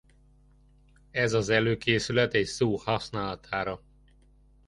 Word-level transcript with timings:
Ez 1.11 1.33
az 1.33 1.49
előkészület 1.49 2.33
egy 2.33 2.45
szó 2.45 2.75
használatára. 2.75 3.81